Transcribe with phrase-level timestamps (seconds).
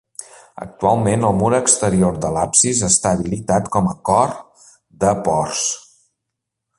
[0.63, 4.43] Actualment el mur exterior de l'absis està habilitat com a cort
[5.05, 5.63] de porcs.